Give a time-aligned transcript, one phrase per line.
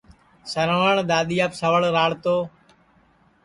[0.51, 2.35] سروٹؔ دؔادِؔیاپ سوڑ راݪ تو